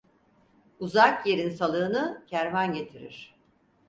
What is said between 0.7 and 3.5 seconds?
Uzak yerin salığını kervan getirir.